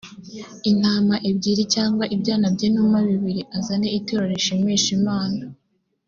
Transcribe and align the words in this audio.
intama 0.71 1.15
ebyiri 1.29 1.63
cyangwa 1.75 2.05
ibyana 2.15 2.47
by’inuma 2.55 2.97
bibiri 3.07 3.41
azane 3.57 3.87
ituro 3.97 4.23
rishimisha 4.31 4.89
imana 4.99 5.41